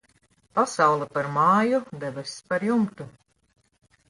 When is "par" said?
1.17-1.29, 2.49-2.65